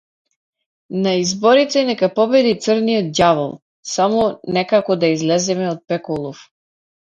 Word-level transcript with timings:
На 1.01 1.11
изборите 1.23 1.83
нека 1.89 2.09
победи 2.19 2.53
црниот 2.67 3.11
ѓавол, 3.27 3.53
само 3.93 4.25
некако 4.57 4.99
да 5.05 5.13
излеземе 5.19 5.69
од 5.75 5.85
пеколов! 5.95 6.43